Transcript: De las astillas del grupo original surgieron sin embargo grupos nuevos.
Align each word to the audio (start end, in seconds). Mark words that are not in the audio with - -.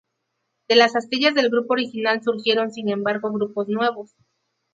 De 0.67 0.75
las 0.75 0.95
astillas 0.95 1.35
del 1.35 1.51
grupo 1.51 1.73
original 1.73 2.23
surgieron 2.23 2.71
sin 2.73 2.89
embargo 2.89 3.31
grupos 3.31 3.67
nuevos. 3.67 4.15